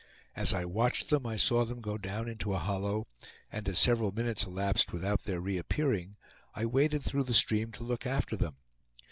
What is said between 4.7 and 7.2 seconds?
without their reappearing, I waded